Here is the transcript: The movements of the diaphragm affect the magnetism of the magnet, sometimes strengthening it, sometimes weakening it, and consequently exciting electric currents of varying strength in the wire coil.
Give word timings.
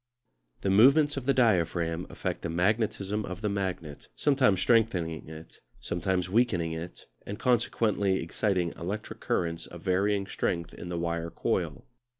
The 0.61 0.71
movements 0.71 1.15
of 1.15 1.27
the 1.27 1.33
diaphragm 1.35 2.07
affect 2.09 2.41
the 2.41 2.49
magnetism 2.49 3.23
of 3.23 3.41
the 3.41 3.49
magnet, 3.49 4.07
sometimes 4.15 4.59
strengthening 4.59 5.29
it, 5.29 5.59
sometimes 5.79 6.27
weakening 6.27 6.71
it, 6.71 7.05
and 7.23 7.37
consequently 7.37 8.15
exciting 8.19 8.73
electric 8.75 9.19
currents 9.19 9.67
of 9.67 9.83
varying 9.83 10.25
strength 10.25 10.73
in 10.73 10.89
the 10.89 10.97
wire 10.97 11.29
coil. 11.29 11.85